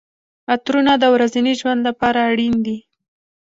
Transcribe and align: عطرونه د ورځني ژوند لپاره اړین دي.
عطرونه 0.53 0.93
د 0.99 1.03
ورځني 1.15 1.53
ژوند 1.59 1.79
لپاره 1.87 2.19
اړین 2.31 2.55
دي. 2.65 2.77